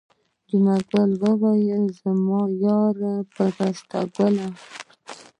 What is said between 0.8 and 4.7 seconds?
ګل وویل زما یاره پستکیه.